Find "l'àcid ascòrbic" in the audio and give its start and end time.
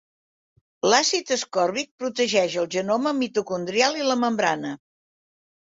0.93-1.91